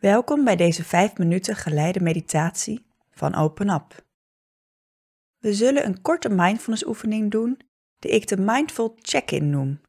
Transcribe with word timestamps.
Welkom 0.00 0.44
bij 0.44 0.56
deze 0.56 0.84
5 0.84 1.16
minuten 1.16 1.56
geleide 1.56 2.00
meditatie 2.00 2.86
van 3.10 3.34
Open 3.34 3.68
Up. 3.68 4.04
We 5.38 5.54
zullen 5.54 5.86
een 5.86 6.02
korte 6.02 6.28
mindfulness 6.28 6.86
oefening 6.86 7.30
doen 7.30 7.60
die 7.98 8.10
ik 8.10 8.28
de 8.28 8.36
Mindful 8.36 8.96
Check-in 9.00 9.50
noem. 9.50 9.80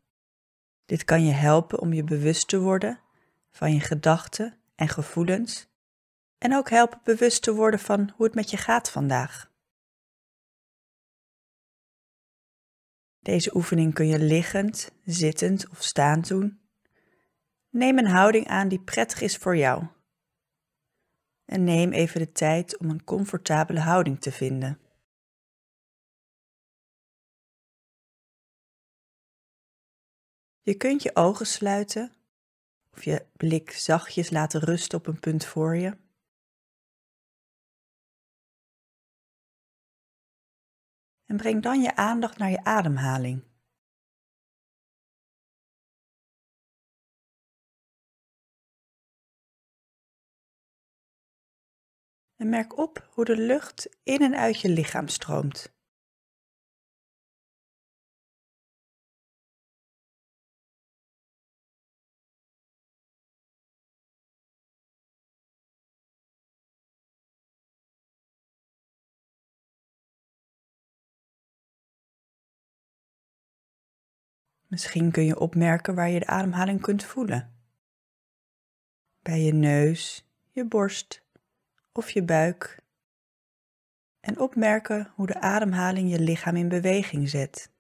Dit 0.85 1.03
kan 1.03 1.25
je 1.25 1.31
helpen 1.31 1.79
om 1.79 1.93
je 1.93 2.03
bewust 2.03 2.47
te 2.47 2.59
worden 2.59 2.99
van 3.51 3.73
je 3.73 3.79
gedachten 3.79 4.57
en 4.75 4.87
gevoelens 4.87 5.67
en 6.37 6.55
ook 6.55 6.69
helpen 6.69 6.99
bewust 7.03 7.41
te 7.41 7.53
worden 7.53 7.79
van 7.79 8.11
hoe 8.15 8.25
het 8.25 8.35
met 8.35 8.49
je 8.49 8.57
gaat 8.57 8.91
vandaag. 8.91 9.51
Deze 13.19 13.55
oefening 13.55 13.93
kun 13.93 14.07
je 14.07 14.19
liggend, 14.19 14.91
zittend 15.03 15.69
of 15.69 15.83
staand 15.83 16.27
doen. 16.27 16.59
Neem 17.69 17.97
een 17.97 18.07
houding 18.07 18.47
aan 18.47 18.67
die 18.67 18.81
prettig 18.81 19.21
is 19.21 19.37
voor 19.37 19.57
jou. 19.57 19.95
En 21.47 21.63
neem 21.63 21.91
even 21.91 22.19
de 22.19 22.31
tijd 22.31 22.77
om 22.77 22.89
een 22.89 23.03
comfortabele 23.03 23.79
houding 23.79 24.21
te 24.21 24.31
vinden. 24.31 24.79
Je 30.61 30.77
kunt 30.77 31.03
je 31.03 31.15
ogen 31.15 31.45
sluiten 31.45 32.11
of 32.91 33.03
je 33.03 33.25
blik 33.33 33.71
zachtjes 33.71 34.29
laten 34.29 34.59
rusten 34.59 34.97
op 34.97 35.07
een 35.07 35.19
punt 35.19 35.45
voor 35.45 35.75
je. 35.75 35.97
En 41.25 41.37
breng 41.37 41.63
dan 41.63 41.81
je 41.81 41.95
aandacht 41.95 42.37
naar 42.37 42.49
je 42.49 42.63
ademhaling. 42.63 43.46
En 52.37 52.49
merk 52.49 52.77
op 52.77 53.07
hoe 53.11 53.25
de 53.25 53.37
lucht 53.37 53.89
in 54.03 54.21
en 54.21 54.35
uit 54.35 54.61
je 54.61 54.69
lichaam 54.69 55.07
stroomt. 55.07 55.75
Misschien 74.67 75.11
kun 75.11 75.23
je 75.25 75.39
opmerken 75.39 75.95
waar 75.95 76.09
je 76.09 76.19
de 76.19 76.27
ademhaling 76.27 76.81
kunt 76.81 77.03
voelen. 77.03 77.55
Bij 79.21 79.41
je 79.41 79.53
neus, 79.53 80.27
je 80.51 80.65
borst 80.65 81.26
of 81.97 82.09
je 82.09 82.23
buik. 82.23 82.85
En 84.19 84.39
opmerken 84.39 85.11
hoe 85.15 85.27
de 85.27 85.39
ademhaling 85.39 86.09
je 86.09 86.19
lichaam 86.19 86.55
in 86.55 86.67
beweging 86.67 87.29
zet. 87.29 87.75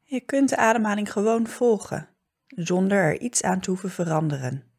Je 0.00 0.20
kunt 0.20 0.48
de 0.48 0.56
ademhaling 0.56 1.12
gewoon 1.12 1.46
volgen 1.46 2.08
zonder 2.46 2.98
er 2.98 3.20
iets 3.20 3.42
aan 3.42 3.60
te 3.60 3.70
hoeven 3.70 3.90
veranderen. 3.90 4.69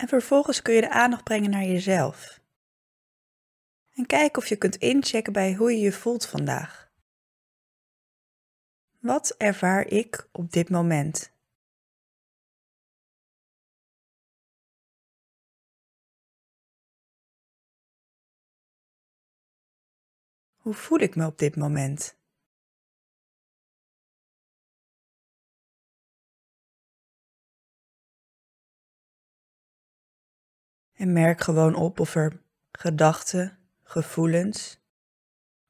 En 0.00 0.08
vervolgens 0.08 0.62
kun 0.62 0.74
je 0.74 0.80
de 0.80 0.90
aandacht 0.90 1.24
brengen 1.24 1.50
naar 1.50 1.64
jezelf. 1.64 2.40
En 3.90 4.06
kijk 4.06 4.36
of 4.36 4.46
je 4.46 4.56
kunt 4.56 4.76
inchecken 4.76 5.32
bij 5.32 5.54
hoe 5.54 5.72
je 5.72 5.78
je 5.78 5.92
voelt 5.92 6.26
vandaag. 6.26 6.92
Wat 8.98 9.34
ervaar 9.36 9.86
ik 9.86 10.28
op 10.32 10.52
dit 10.52 10.70
moment? 10.70 11.34
Hoe 20.56 20.74
voel 20.74 20.98
ik 20.98 21.16
me 21.16 21.26
op 21.26 21.38
dit 21.38 21.56
moment? 21.56 22.19
En 31.00 31.12
merk 31.12 31.40
gewoon 31.40 31.74
op 31.74 32.00
of 32.00 32.14
er 32.14 32.42
gedachten, 32.72 33.58
gevoelens 33.82 34.80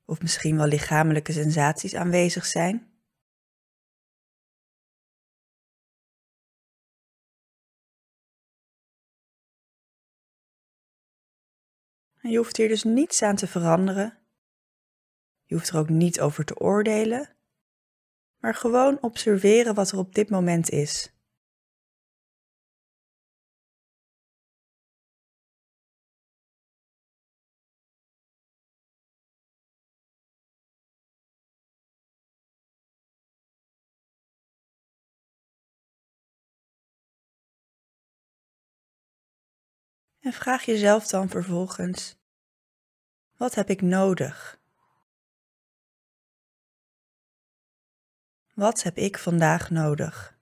of 0.05 0.23
misschien 0.23 0.57
wel 0.57 0.67
lichamelijke 0.67 1.33
sensaties 1.33 1.95
aanwezig 1.95 2.47
zijn. 2.47 2.89
En 12.17 12.31
je 12.31 12.37
hoeft 12.37 12.57
hier 12.57 12.69
dus 12.69 12.85
niets 12.85 13.23
aan 13.23 13.37
te 13.37 13.47
veranderen 13.47 14.21
je 15.51 15.57
hoeft 15.57 15.69
er 15.69 15.79
ook 15.79 15.89
niet 15.89 16.21
over 16.21 16.45
te 16.45 16.59
oordelen, 16.59 17.37
maar 18.37 18.55
gewoon 18.55 19.03
observeren 19.03 19.75
wat 19.75 19.91
er 19.91 19.99
op 19.99 20.15
dit 20.15 20.31
moment 20.31 20.71
is. 20.71 21.20
En 40.21 40.33
vraag 40.33 40.65
jezelf 40.65 41.07
dan 41.07 41.29
vervolgens: 41.29 42.19
wat 43.37 43.55
heb 43.55 43.69
ik 43.69 43.83
nodig? 43.83 44.61
Wat 48.55 48.83
heb 48.83 48.97
ik 48.97 49.19
vandaag 49.19 49.71
nodig? 49.71 50.39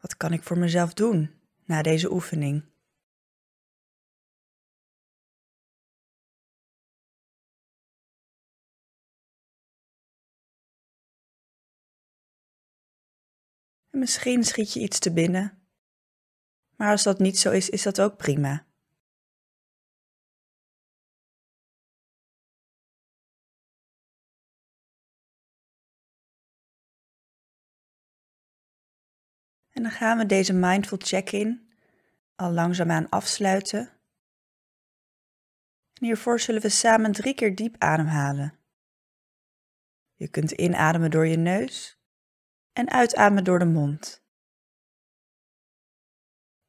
Wat 0.00 0.16
kan 0.16 0.32
ik 0.32 0.42
voor 0.42 0.58
mezelf 0.58 0.94
doen 0.94 1.40
na 1.64 1.82
deze 1.82 2.12
oefening? 2.12 2.71
En 13.92 13.98
misschien 13.98 14.44
schiet 14.44 14.72
je 14.72 14.80
iets 14.80 14.98
te 14.98 15.12
binnen, 15.12 15.66
maar 16.76 16.90
als 16.90 17.02
dat 17.02 17.18
niet 17.18 17.38
zo 17.38 17.50
is, 17.50 17.70
is 17.70 17.82
dat 17.82 18.00
ook 18.00 18.16
prima. 18.16 18.66
En 29.70 29.82
dan 29.82 29.90
gaan 29.90 30.18
we 30.18 30.26
deze 30.26 30.52
mindful 30.52 30.98
check-in 31.00 31.72
al 32.34 32.50
langzaamaan 32.50 33.08
afsluiten. 33.08 33.80
En 35.92 36.06
hiervoor 36.06 36.40
zullen 36.40 36.62
we 36.62 36.68
samen 36.68 37.12
drie 37.12 37.34
keer 37.34 37.54
diep 37.54 37.76
ademhalen. 37.78 38.58
Je 40.14 40.28
kunt 40.28 40.50
inademen 40.50 41.10
door 41.10 41.26
je 41.26 41.36
neus 41.36 42.01
en 42.72 42.90
uitademen 42.90 43.44
door 43.44 43.58
de 43.58 43.64
mond. 43.64 44.22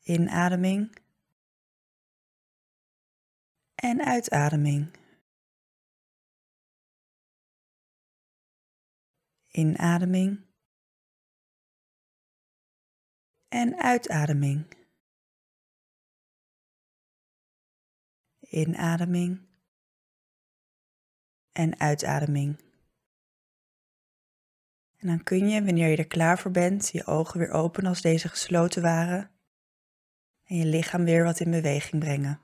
Inademing 0.04 0.98
en 3.76 4.02
uitademing. 4.06 5.02
Inademing 9.48 10.46
en 13.48 13.76
uitademing. 13.76 14.78
Inademing 18.40 19.48
en 21.52 21.80
uitademing. 21.80 22.63
En 25.04 25.10
dan 25.10 25.24
kun 25.24 25.50
je, 25.50 25.64
wanneer 25.64 25.88
je 25.88 25.98
er 25.98 26.08
klaar 26.08 26.40
voor 26.40 26.52
bent, 26.52 26.90
je 26.92 27.06
ogen 27.06 27.40
weer 27.40 27.52
openen 27.52 27.90
als 27.90 28.02
deze 28.02 28.30
gesloten 28.30 28.82
waren. 28.82 29.30
en 30.44 30.58
je 30.58 30.66
lichaam 30.66 31.04
weer 31.04 31.24
wat 31.24 31.40
in 31.40 31.52
beweging 31.52 32.04
brengen. 32.04 32.40